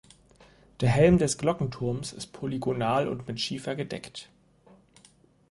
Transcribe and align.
Der 0.79 0.89
Helm 0.89 1.19
des 1.19 1.37
Glockenturms 1.37 2.11
ist 2.11 2.33
polygonal 2.33 3.07
und 3.07 3.27
mit 3.27 3.39
Schiefer 3.39 3.75
gedeckt. 3.75 4.31